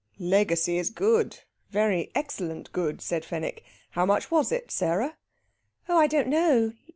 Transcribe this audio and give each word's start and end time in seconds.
"Legacy 0.17 0.79
is 0.79 0.89
good, 0.89 1.41
very 1.69 2.09
excellent 2.15 2.71
good," 2.71 3.03
said 3.03 3.23
Fenwick. 3.23 3.63
"How 3.91 4.03
much 4.03 4.31
was 4.31 4.51
it, 4.51 4.71
Sarah?" 4.71 5.15
"Oh, 5.87 5.97
I 5.99 6.07
don't 6.07 6.27
know. 6.27 6.73